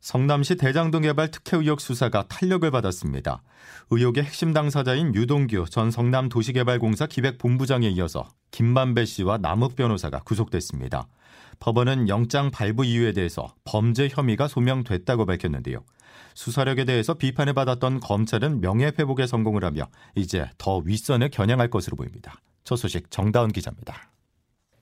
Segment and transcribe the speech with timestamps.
[0.00, 3.42] 성남시 대장동 개발 특혜 의혹 수사가 탄력을 받았습니다.
[3.90, 11.06] 의혹의 핵심 당사자인 유동규 전 성남도시개발공사 기획본부장에 이어서 김만배 씨와 남욱 변호사가 구속됐습니다.
[11.60, 15.84] 법원은 영장 발부 이유에 대해서 범죄 혐의가 소명됐다고 밝혔는데요.
[16.34, 22.40] 수사력에 대해서 비판을 받았던 검찰은 명예회복에 성공을 하며 이제 더 윗선을 겨냥할 것으로 보입니다.
[22.64, 24.09] 첫 소식 정다운 기자입니다.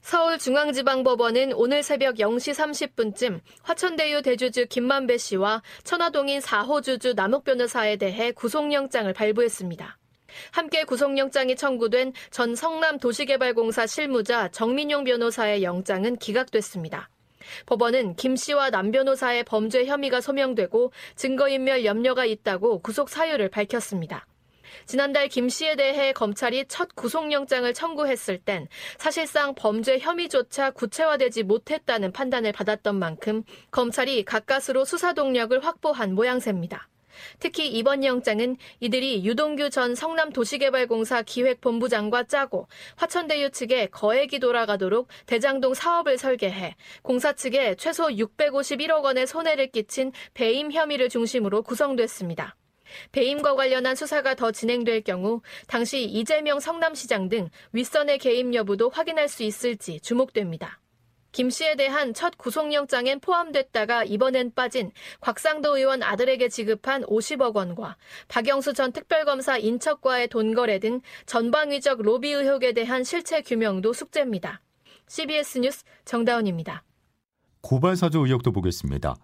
[0.08, 8.32] 서울중앙지방법원은 오늘 새벽 0시 30분쯤 화천대유 대주주 김만배 씨와 천화동인 4호 주주 남욱 변호사에 대해
[8.32, 9.98] 구속영장을 발부했습니다.
[10.52, 17.10] 함께 구속영장이 청구된 전 성남도시개발공사 실무자 정민용 변호사의 영장은 기각됐습니다.
[17.66, 24.26] 법원은 김 씨와 남 변호사의 범죄 혐의가 소명되고 증거인멸 염려가 있다고 구속 사유를 밝혔습니다.
[24.87, 32.52] 지난달 김 씨에 대해 검찰이 첫 구속영장을 청구했을 땐 사실상 범죄 혐의조차 구체화되지 못했다는 판단을
[32.52, 36.89] 받았던 만큼 검찰이 가까스로 수사 동력을 확보한 모양새입니다.
[37.39, 46.19] 특히 이번 영장은 이들이 유동규 전 성남도시개발공사 기획본부장과 짜고 화천대유 측에 거액이 돌아가도록 대장동 사업을
[46.19, 52.57] 설계해 공사 측에 최소 651억 원의 손해를 끼친 배임 혐의를 중심으로 구성됐습니다.
[53.12, 59.42] 배임과 관련한 수사가 더 진행될 경우 당시 이재명 성남시장 등 윗선의 개입 여부도 확인할 수
[59.42, 60.80] 있을지 주목됩니다.
[61.30, 67.97] 김 씨에 대한 첫 구속영장엔 포함됐다가 이번엔 빠진 곽상도 의원 아들에게 지급한 50억 원과
[68.28, 74.62] 박영수 전 특별검사 인척과의 돈 거래 등 전방위적 로비 의혹에 대한 실체 규명도 숙제입니다.
[75.06, 76.82] CBS 뉴스 정다운입니다.
[77.60, 79.16] 고발사주 의혹도 보겠습니다.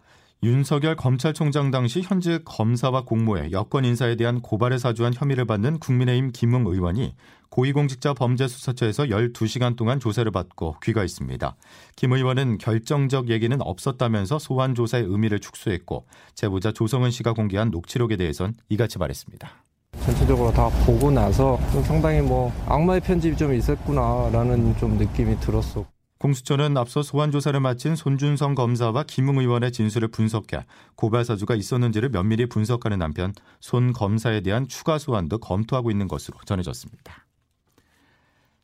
[0.44, 6.66] 윤석열 검찰총장 당시 현재 검사와 공모해 여권 인사에 대한 고발에 사주한 혐의를 받는 국민의힘 김웅
[6.66, 7.14] 의원이
[7.48, 11.56] 고위공직자범죄수사처에서 12시간 동안 조사를 받고 귀가했습니다.
[11.96, 16.04] 김 의원은 결정적 얘기는 없었다면서 소환 조사의 의미를 축소했고
[16.34, 19.48] 제보자 조성은 씨가 공개한 녹취록에 대해선 이같이 말했습니다.
[20.04, 25.86] 전체적으로 다 보고 나서 상당히 뭐 악마의 편집이 좀 있었구나라는 좀 느낌이 들었어.
[26.24, 30.64] 공수처는 앞서 소환 조사를 마친 손준성 검사와 김웅 의원의 진술을 분석해
[30.94, 37.26] 고발 사주가 있었는지를 면밀히 분석하는 한편 손 검사에 대한 추가 소환도 검토하고 있는 것으로 전해졌습니다.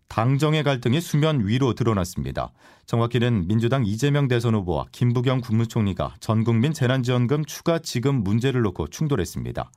[0.08, 2.50] 당정의 갈등이 수면 위로 드러났습니다.
[2.86, 9.70] 정확히는 민주당 이재명 대선 후보와 김부겸 국무총리가 전국민 재난지원금 추가 지급 문제를 놓고 충돌했습니다.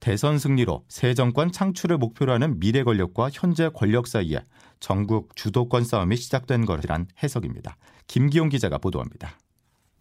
[0.00, 4.38] 대선 승리로 새 정권 창출을 목표로 하는 미래 권력과 현재 권력 사이에
[4.80, 7.76] 전국 주도권 싸움이 시작된 것이란 해석입니다.
[8.06, 9.36] 김기용 기자가 보도합니다.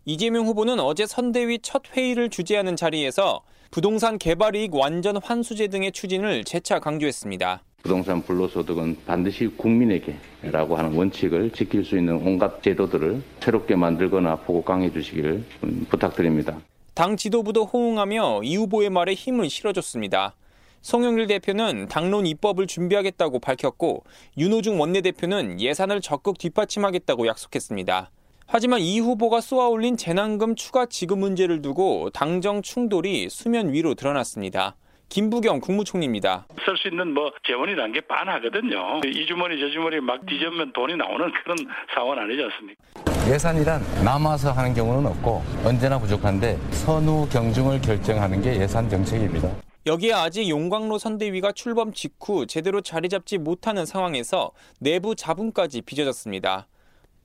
[0.05, 3.41] 이재명 후보는 어제 선대위 첫 회의를 주재하는 자리에서
[3.71, 7.63] 부동산 개발 이익 완전 환수제 등의 추진을 재차 강조했습니다.
[7.83, 14.91] 부동산 불로소득은 반드시 국민에게라고 하는 원칙을 지킬 수 있는 온갖 제도들을 새롭게 만들거나 보고 강해
[14.91, 15.43] 주시기를
[15.89, 16.57] 부탁드립니다.
[16.97, 20.33] 당 지도부도 호응하며 이 후보의 말에 힘을 실어줬습니다.
[20.81, 24.03] 송영길 대표는 당론 입법을 준비하겠다고 밝혔고
[24.35, 28.09] 윤호중 원내대표는 예산을 적극 뒷받침하겠다고 약속했습니다.
[28.47, 34.75] 하지만 이 후보가 쏘아올린 재난금 추가 지급 문제를 두고 당정 충돌이 수면 위로 드러났습니다.
[35.09, 36.47] 김부겸 국무총리입니다.
[36.65, 39.01] 쓸 수 있는 뭐 재원이라는 게 빤하거든요.
[39.05, 41.57] 이 주머니 저 주머니 막 뒤집으면 돈이 나오는 그런
[41.93, 43.06] 상황은 아니지 않습니까?
[43.27, 49.49] 예산이란 남아서 하는 경우는 없고 언제나 부족한데 선후 경중을 결정하는 게 예산 정책입니다.
[49.85, 56.67] 여기에 아직 용광로 선대위가 출범 직후 제대로 자리 잡지 못하는 상황에서 내부 자분까지 빚어졌습니다.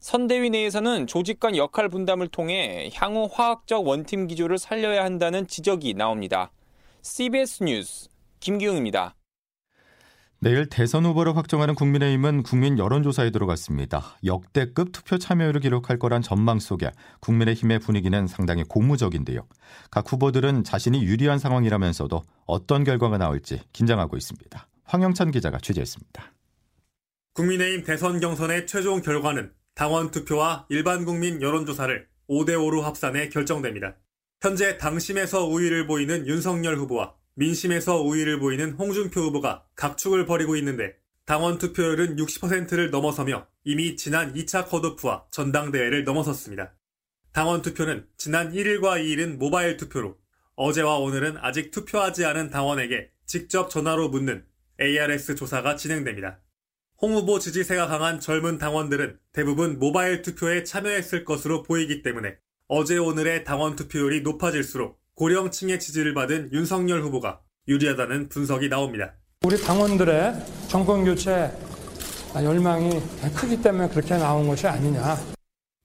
[0.01, 6.51] 선대위 내에서는 조직 간 역할 분담을 통해 향후 화학적 원팀 기조를 살려야 한다는 지적이 나옵니다.
[7.03, 8.09] CBS 뉴스
[8.41, 9.15] 김기웅입니다.
[10.43, 14.19] 내일 대선 후보를 확정하는 국민의힘은 국민 여론조사에 들어갔습니다.
[14.25, 16.91] 역대급 투표 참여율을 기록할 거란 전망 속에
[17.21, 19.47] 국민의힘의 분위기는 상당히 고무적인데요.
[19.93, 24.67] 각 후보들은 자신이 유리한 상황이라면서도 어떤 결과가 나올지 긴장하고 있습니다.
[24.83, 26.33] 황영찬 기자가 취재했습니다.
[27.35, 33.95] 국민의힘 대선 경선의 최종 결과는 당원 투표와 일반 국민 여론조사를 5대5로 합산해 결정됩니다.
[34.41, 41.59] 현재 당심에서 우위를 보이는 윤석열 후보와 민심에서 우위를 보이는 홍준표 후보가 각축을 벌이고 있는데 당원
[41.59, 46.75] 투표율은 60%를 넘어서며 이미 지난 2차 컷오프와 전당대회를 넘어섰습니다.
[47.33, 50.19] 당원 투표는 지난 1일과 2일은 모바일 투표로
[50.57, 54.45] 어제와 오늘은 아직 투표하지 않은 당원에게 직접 전화로 묻는
[54.81, 56.41] ARS 조사가 진행됩니다.
[57.01, 62.37] 홍 후보 지지세가 강한 젊은 당원들은 대부분 모바일 투표에 참여했을 것으로 보이기 때문에
[62.69, 69.15] 어제 오늘의 당원 투표율이 높아질수록 고령층의 지지를 받은 윤석열 후보가 유리하다는 분석이 나옵니다.
[69.45, 70.35] 우리 당원들의
[70.69, 71.53] 정권 교체
[72.35, 73.01] 열망이
[73.35, 75.17] 크기 때문에 그렇게 나온 것이 아니냐.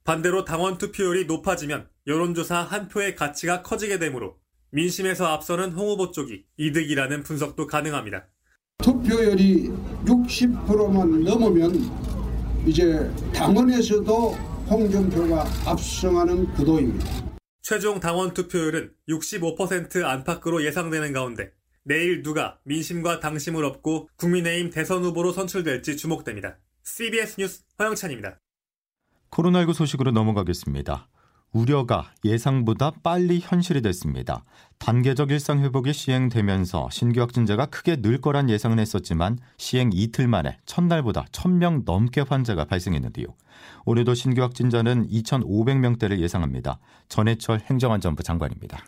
[0.05, 4.37] 반대로 당원 투표율이 높아지면 여론조사 한 표의 가치가 커지게 되므로
[4.71, 8.27] 민심에서 앞서는 홍 후보 쪽이 이득이라는 분석도 가능합니다.
[8.77, 9.69] 투표율이
[10.05, 11.91] 60%만 넘으면
[12.65, 14.31] 이제 당원에서도
[14.69, 17.26] 홍준표가 압승하는 구도입니다.
[17.69, 21.51] 최종 당원 투표율은 65% 안팎으로 예상되는 가운데
[21.83, 26.59] 내일 누가 민심과 당심을 얻고 국민의힘 대선 후보로 선출될지 주목됩니다.
[26.83, 28.39] CBS 뉴스 허영찬입니다.
[29.31, 31.09] 코로나19 소식으로 넘어가겠습니다.
[31.53, 34.43] 우려가 예상보다 빨리 현실이 됐습니다.
[34.79, 41.25] 단계적 일상 회복이 시행되면서 신규 확진자가 크게 늘 거란 예상은 했었지만 시행 이틀 만에 첫날보다
[41.31, 43.27] 1000명 넘게 환자가 발생했는데요.
[43.85, 46.79] 올해도 신규 확진자는 2,500명대를 예상합니다.
[47.09, 48.83] 전해철 행정안전부 장관입니다.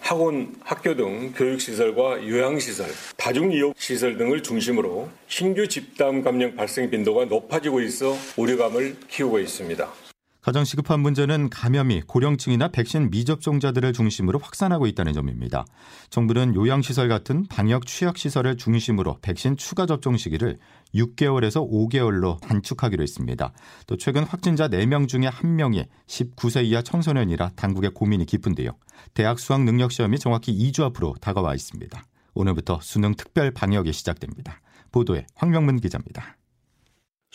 [0.00, 2.86] 학원, 학교 등 교육시설과 요양시설,
[3.16, 10.05] 다중이용시설 등을 중심으로 신규 집단 감염 발생 빈도가 높아지고 있어 우려감을 키우고 있습니다.
[10.46, 15.64] 가장 시급한 문제는 감염이 고령층이나 백신 미접종자들을 중심으로 확산하고 있다는 점입니다.
[16.08, 20.60] 정부는 요양시설 같은 방역 취약시설을 중심으로 백신 추가 접종 시기를
[20.94, 23.52] 6개월에서 5개월로 단축하기로 했습니다.
[23.88, 28.70] 또 최근 확진자 4명 중에 1명이 19세 이하 청소년이라 당국의 고민이 깊은데요.
[29.14, 32.04] 대학 수학 능력 시험이 정확히 2주 앞으로 다가와 있습니다.
[32.34, 34.60] 오늘부터 수능 특별 방역이 시작됩니다.
[34.92, 36.36] 보도에 황명문 기자입니다.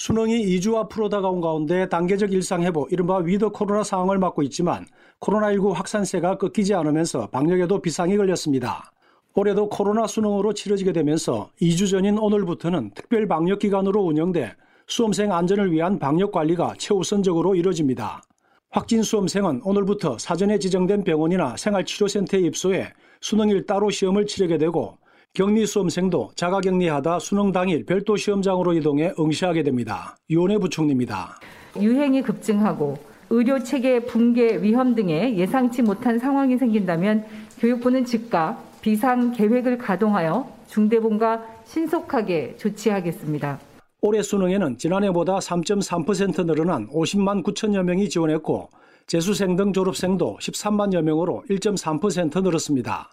[0.02, 4.88] 수능이 2주 앞으로 다가온 가운데 단계적 일상 회복, 이른바 with 코로나 상황을 맞고 있지만
[5.20, 8.92] 코로나19 확산세가 꺾이지 않으면서 방역에도 비상이 걸렸습니다.
[9.36, 14.56] 올해도 코로나 수능으로 치러지게 되면서 2주 전인 오늘부터는 특별 방역 기간으로 운영돼
[14.88, 18.24] 수험생 안전을 위한 방역 관리가 최우선적으로 이뤄집니다.
[18.72, 24.98] 확진 수험생은 오늘부터 사전에 지정된 병원이나 생활치료센터에 입소해 수능일 따로 시험을 치르게 되고
[25.34, 30.18] 격리 수험생도 자가격리하다 수능 당일 별도 시험장으로 이동해 응시하게 됩니다.
[30.30, 31.40] 유원혜 부총리입니다.
[31.80, 32.98] 유행이 급증하고
[33.30, 37.24] 의료 체계 붕괴 위험 등의 예상치 못한 상황이 생긴다면
[37.60, 43.58] 교육부는 즉각 비상 계획을 가동하여 중대본과 신속하게 조치하겠습니다.
[44.02, 48.70] 올해 수능에는 지난해보다 3.3% 늘어난 50만 9천여 명이 지원했고
[49.08, 53.12] 재수생 등 졸업생도 13만여 명으로 1.3% 늘었습니다.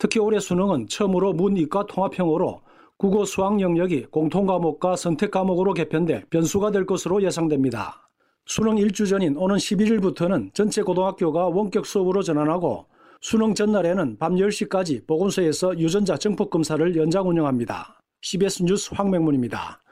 [0.00, 2.62] 특히 올해 수능은 처음으로 문이과 통합형으로
[2.96, 8.08] 국어 수학 영역이 공통 과목과 선택 과목으로 개편돼 변수가 될 것으로 예상됩니다.
[8.46, 12.86] 수능 일주 전인 오는 11일부터는 전체 고등학교가 원격 수업으로 전환하고
[13.20, 18.00] 수능 전날에는 밤 10시까지 보건소에서 유전자 정폭 검사를 연장 운영합니다.
[18.22, 19.82] CBS 뉴스 황명문입니다.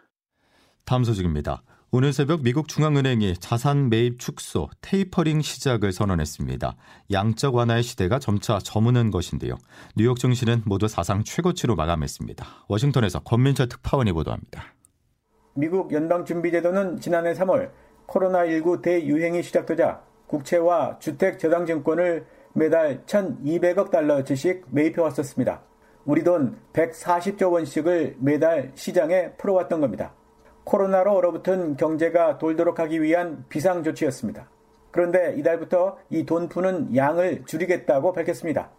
[0.87, 1.63] 다음 소식입니다.
[1.91, 6.77] 오늘 새벽 미국 중앙은행이 자산 매입 축소, 테이퍼링 시작을 선언했습니다.
[7.11, 9.55] 양적 완화의 시대가 점차 저무는 것인데요.
[9.97, 12.45] 뉴욕 증시는 모두 사상 최고치로 마감했습니다.
[12.69, 14.65] 워싱턴에서 권민철 특파원이 보도합니다.
[15.55, 17.71] 미국 연방준비제도는 지난해 3월
[18.07, 25.63] 코로나19 대유행이 시작되자 국채와 주택저당증권을 매달 1,200억 달러치씩 매입해 왔었습니다.
[26.05, 30.13] 우리 돈 140조 원씩을 매달 시장에 풀어왔던 겁니다.
[30.69, 34.51] 코로나로 얼어붙은 경제가 돌도록 하기 위한 비상조치였습니다.
[34.91, 38.71] 그런데 이달부터 이 돈 푸는 양을 줄이겠다고 밝혔습니다.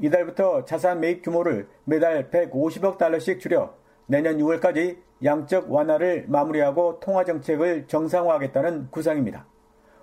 [0.00, 7.86] 이달부터 자산 매입 규모를 매달 150억 달러씩 줄여 내년 6월까지 양적 완화를 마무리하고 통화 정책을
[7.86, 9.46] 정상화하겠다는 구상입니다.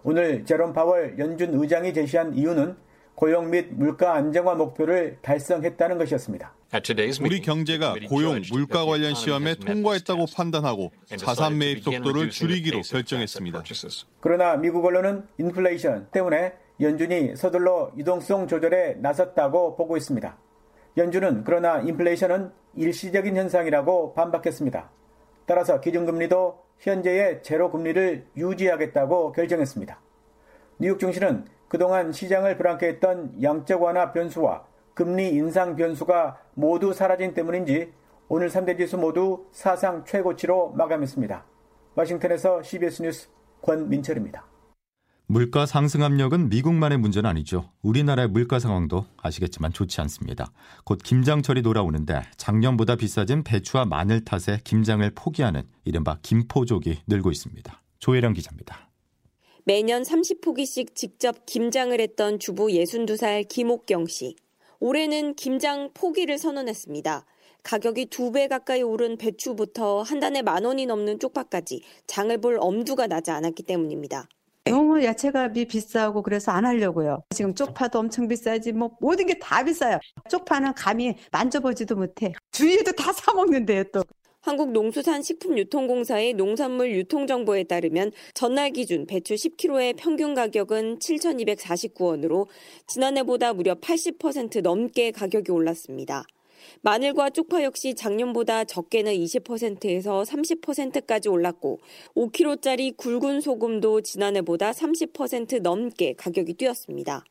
[0.04, 2.78] 오늘 제롬 파월 연준 의장이 제시한 이유는
[3.16, 6.57] 고용 및 물가 안정화 목표를 달성했다는 것이었습니다.
[7.22, 13.64] 우리 경제가 고용, 물가 관련 시험에 통과했다고 판단하고 자산 매입 속도를 줄이기로 결정했습니다.
[14.20, 20.38] 그러나 미국 언론은 인플레이션 때문에 연준이 서둘러 유동성 조절에 나섰다고 보고 있습니다.
[20.98, 24.90] 연준은 그러나 인플레이션은 일시적인 현상이라고 반박했습니다.
[25.46, 30.00] 따라서 기준금리도 현재의 제로 금리를 유지하겠다고 결정했습니다.
[30.80, 34.66] 뉴욕 증시는 그동안 시장을 불안케 했던 양적 완화 변수와
[34.98, 37.94] 금리 인상 변수가 모두 사라진 때문인지
[38.30, 41.46] 오늘 3대 지수 모두 사상 최고치로 마감했습니다.
[41.94, 43.30] 워싱턴에서 CBS 뉴스
[43.62, 44.48] 권민철입니다.
[45.28, 47.70] 물가 상승 압력은 미국만의 문제는 아니죠.
[47.84, 50.52] 우리나라의 물가 상황도 아시겠지만 좋지 않습니다.
[50.84, 57.84] 곧 김장철이 돌아오는데 작년보다 비싸진 배추와 마늘 탓에 김장을 포기하는 이른바 김포족이 늘고 있습니다.
[58.00, 58.90] 조혜령 기자입니다.
[59.64, 64.36] 매년 30포기씩 직접 김장을 했던 주부 62살 김옥경 씨.
[64.80, 67.26] 올해는 김장 포기를 선언했습니다.
[67.64, 73.08] 가격이 두 배 가까이 오른 배추부터 한 단에 만 원이 넘는 쪽파까지 장을 볼 엄두가
[73.08, 74.28] 나지 않았기 때문입니다.
[74.66, 77.24] 너무 야채값이 비싸고 그래서 안 하려고요.
[77.34, 79.98] 지금 쪽파도 엄청 비싸지 뭐 모든 게 다 비싸요.
[80.30, 82.34] 쪽파는 감히 만져보지도 못해.
[82.52, 84.04] 주위에도 다 사 먹는데요 또.
[84.48, 92.48] 한국농수산식품유통공사의 농산물 유통정보에 따르면 전날 기준 배추 10kg의 평균 가격은 7,249원으로
[92.88, 96.24] 지난해보다 무려 80% 넘게 가격이 올랐습니다.
[96.82, 101.80] 마늘과 쪽파 역시 작년보다 적게는 20%에서 30%까지 올랐고
[102.16, 107.24] 5kg짜리 굵은 소금도 지난해보다 30% 넘게 가격이 뛰었습니다.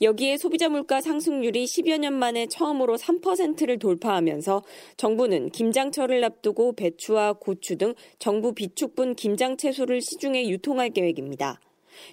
[0.00, 4.62] 여기에 소비자 물가 상승률이 10여 년 만에 처음으로 3%를 돌파하면서
[4.96, 11.60] 정부는 김장철을 앞두고 배추와 고추 등 정부 비축분 김장 채소를 시중에 유통할 계획입니다.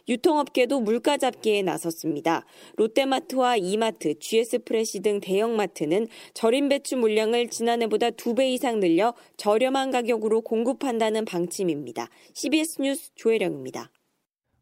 [0.07, 2.45] 유통업계도 물가 잡기에 나섰습니다.
[2.75, 11.25] 롯데마트와 이마트, GS프레시 등 대형마트는 절임 배추 물량을 지난해보다 2배 이상 늘려 저렴한 가격으로 공급한다는
[11.25, 12.09] 방침입니다.
[12.33, 13.91] CBS 뉴스 조혜령입니다.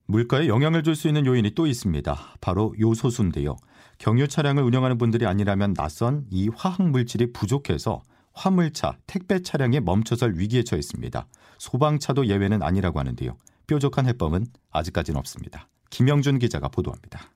[0.08, 2.36] 물가에 영향을 줄 수 있는 요인이 또 있습니다.
[2.40, 3.58] 바로 요소수인데요.
[3.98, 8.02] 경유 차량을 운영하는 분들이 아니라면 낯선 이 화학 물질이 부족해서
[8.34, 11.28] 화물차, 택배 차량에 멈춰설 위기에 처했습니다.
[11.58, 13.36] 소방차도 예외는 아니라고 하는데요.
[13.68, 15.68] 뾰족한 해법은 아직까지는 없습니다.
[15.90, 17.32] 김영준 기자가 보도합니다.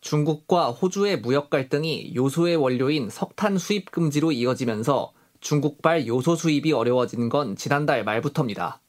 [0.00, 7.56] 중국과 호주의 무역 갈등이 요소의 원료인 석탄 수입 금지로 이어지면서 중국발 요소 수입이 어려워진 건
[7.56, 8.80] 지난달 말부터입니다.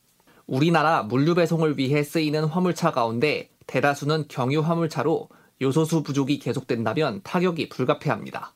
[0.47, 5.29] 우리나라 물류 배송을 위해 쓰이는 화물차 가운데 대다수는 경유 화물차로
[5.61, 8.53] 요소수 부족이 계속된다면 타격이 불가피합니다.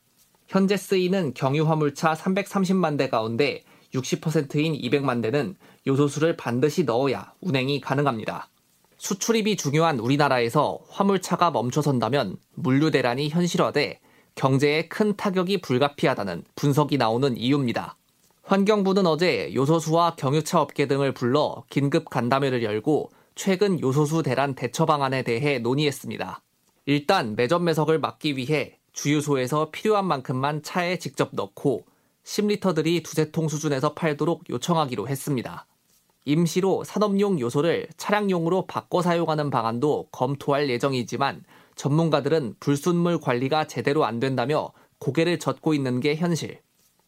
[0.48, 3.64] 현재 쓰이는 경유 화물차 330만 대 가운데
[3.94, 5.56] 60%인 200만 대는
[5.88, 8.50] 요소수를 반드시 넣어야 운행이 가능합니다.
[8.98, 14.00] 수출입이 중요한 우리나라에서 화물차가 멈춰선다면 물류 대란이 현실화돼
[14.36, 17.96] 경제에 큰 타격이 불가피하다는 분석이 나오는 이유입니다.
[18.48, 25.24] 환경부는 어제 요소수와 경유차 업계 등을 불러 긴급 간담회를 열고 최근 요소수 대란 대처 방안에
[25.24, 26.44] 대해 논의했습니다.
[26.86, 31.86] 일단 매점 매석을 막기 위해 주유소에서 필요한 만큼만 차에 직접 넣고
[32.24, 35.66] 10리터들이 두세 통 수준에서 팔도록 요청하기로 했습니다.
[36.26, 41.44] 임시로 산업용 요소를 차량용으로 바꿔 사용하는 방안도 검토할 예정이지만
[41.76, 46.60] 전문가들은 불순물 관리가 제대로 안 된다며 고개를 젓고 있는 게 현실.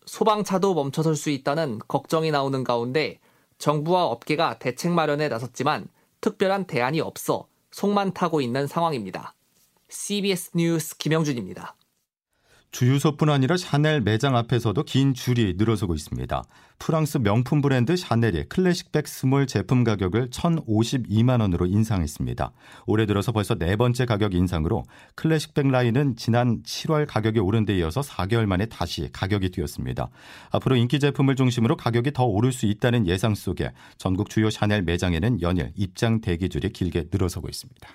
[0.08, 3.20] 소방차도 멈춰설 수 있다는 걱정이 나오는 가운데
[3.60, 5.88] 정부와 업계가 대책 마련에 나섰지만
[6.22, 9.36] 특별한 대안이 없어 속만 타고 있는 상황입니다.
[9.90, 11.76] CBS 뉴스 김영준입니다.
[12.78, 16.44] 주유소뿐 아니라 샤넬 매장 앞에서도 긴 줄이 늘어서고 있습니다.
[16.78, 22.52] 프랑스 명품 브랜드 샤넬이 클래식백 small 제품 가격을 1,052만 원으로 인상했습니다.
[22.86, 24.84] 올해 들어서 벌써 네 번째 가격 인상으로
[25.16, 30.10] 클래식백 라인은 지난 7월 가격이 오른 데 이어서 4개월 만에 다시 가격이 뛰었습니다.
[30.52, 35.42] 앞으로 인기 제품을 중심으로 가격이 더 오를 수 있다는 예상 속에 전국 주요 샤넬 매장에는
[35.42, 37.90] 연일 입장 대기줄이 길게 늘어서고 있습니다.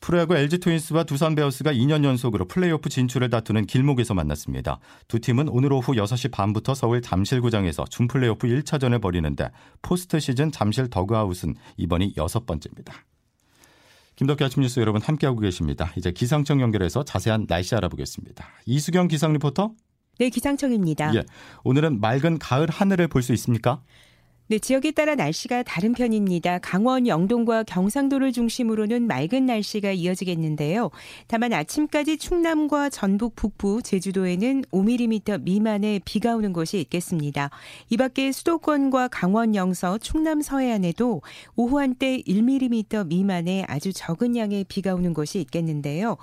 [0.00, 4.80] 프로야구 LG 트윈스와 두산 베어스가 2년 연속으로 플레이오프 진출을 다투는 길목에서 만났습니다.
[5.08, 9.50] 두 팀은 오늘 오후 6시 반부터 서울 잠실구장에서 준플레이오프 1차전을 벌이는데
[9.82, 12.94] 포스트 시즌 잠실 더그아웃은 이번이 여섯 번째입니다.
[14.16, 15.92] 김덕기 아침 뉴스 여러분 함께하고 계십니다.
[15.96, 18.46] 이제 기상청 연결해서 자세한 날씨 알아보겠습니다.
[18.66, 19.72] 이수경 기상 리포터.
[20.18, 21.14] 네, 기상청입니다.
[21.14, 21.22] 예,
[21.64, 23.82] 오늘은 맑은 가을 하늘을 볼 수 있습니까?
[24.50, 26.58] 네, 지역에 따라 날씨가 다른 편입니다.
[26.58, 30.90] 강원 영동과 경상도를 중심으로는 맑은 날씨가 이어지겠는데요.
[31.28, 37.50] 다만 아침까지 충남과 전북 북부, 제주도에는 5mm 미만의 비가 오는 곳이 있겠습니다.
[37.90, 41.22] 이 밖에 수도권과 강원 영서, 충남 서해안에도
[41.54, 46.16] 오후 한때 1mm 미만의 아주 적은 양의 비가 오는 곳이 있겠는데요.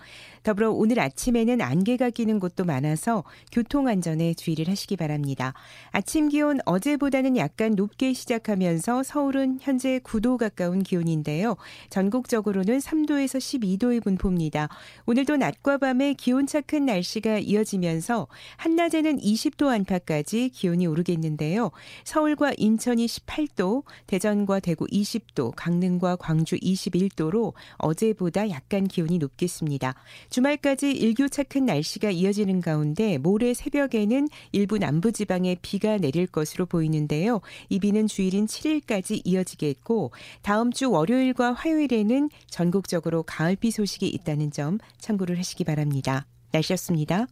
[0.43, 5.53] 더불어 오늘 아침에는 안개가 끼는 곳도 많아서 교통 안전에 주의를 하시기 바랍니다.
[5.91, 11.55] 아침 기온 어제보다는 약간 높게 시작하면서 서울은 현재 9도 가까운 기온인데요.
[11.89, 14.69] 전국적으로는 3도에서 12도의 분포입니다.
[15.05, 21.71] 오늘도 낮과 밤에 기온차 큰 날씨가 이어지면서 한낮에는 20도 안팎까지 기온이 오르겠는데요.
[22.03, 29.95] 서울과 인천이 18도, 대전과 대구 20도, 강릉과 광주 21도로 어제보다 약간 기온이 높겠습니다.
[30.29, 37.41] 주말까지 일교차 큰 날씨가 이어지는 가운데 모레 새벽에는 일부 남부 지방에 비가 내릴 것으로 보이는데요.
[37.69, 40.11] 이 비는 주일인 7일까지 이어지겠고
[40.41, 46.25] 다음 주 월요일과 화요일에는 전국적으로 가을비 소식이 있다는 점 참고를 하시기 바랍니다.
[46.51, 47.27] 날씨였습니다.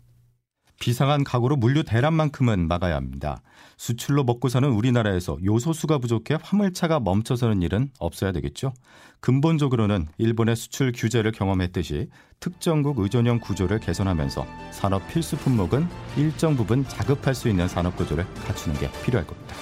[0.79, 3.41] 비상한 각오로 물류 대란만큼은 막아야 합니다.
[3.77, 8.73] 수출로 먹고 사는 우리나라에서 요소수가 부족해 화물차가 멈춰서는 일은 없어야 되겠죠.
[9.19, 17.33] 근본적으로는 일본의 수출 규제를 경험했듯이 특정국 의존형 구조를 개선하면서 산업 필수 품목은 일정 부분 자급할
[17.33, 19.55] 수 있는 산업 구조를 갖추는 게 필요할 겁니다.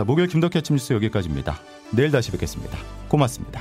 [0.00, 1.60] 자, 목요일 김덕현 아침 뉴스 여기까지입니다.
[1.90, 2.78] 내일 다시 뵙겠습니다.
[3.08, 3.60] 고맙습니다.